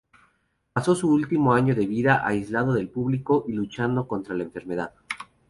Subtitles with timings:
[0.73, 4.95] Pasó su último año de vida aislado del público y luchando contra la enfermedad.